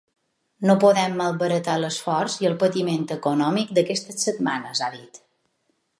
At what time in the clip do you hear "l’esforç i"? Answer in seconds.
1.83-2.49